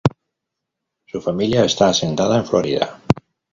Su 1.05 1.21
familia 1.21 1.63
está 1.63 1.89
asentada 1.89 2.39
en 2.39 2.45
Florida. 2.47 3.01